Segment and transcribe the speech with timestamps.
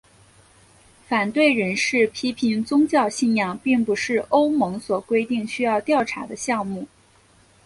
[1.07, 6.87] 反对人士批评宗教信仰并不是欧盟所规定需要调查的项目。